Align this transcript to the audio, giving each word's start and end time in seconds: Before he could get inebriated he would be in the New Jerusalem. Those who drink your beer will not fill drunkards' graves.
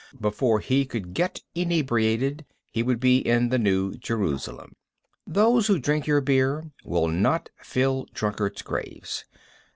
Before 0.19 0.61
he 0.61 0.83
could 0.85 1.13
get 1.13 1.41
inebriated 1.53 2.43
he 2.71 2.81
would 2.81 2.99
be 2.99 3.19
in 3.19 3.49
the 3.49 3.59
New 3.59 3.93
Jerusalem. 3.97 4.75
Those 5.27 5.67
who 5.67 5.77
drink 5.77 6.07
your 6.07 6.21
beer 6.21 6.71
will 6.83 7.07
not 7.07 7.51
fill 7.59 8.07
drunkards' 8.11 8.63
graves. 8.63 9.25